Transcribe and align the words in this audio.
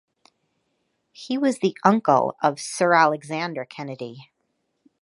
He 1.11 1.37
was 1.37 1.59
the 1.59 1.77
uncle 1.83 2.35
of 2.41 2.59
Sir 2.59 2.95
Alexander 2.95 3.65
Kennedy. 3.65 4.31